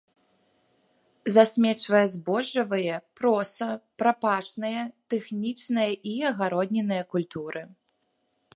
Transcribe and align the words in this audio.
Засмечвае 1.33 2.01
збожжавыя, 2.13 2.95
проса, 3.19 3.67
прапашныя, 4.03 4.81
тэхнічныя 5.15 5.91
і 6.13 6.15
агароднінныя 6.31 7.03
культуры. 7.17 7.63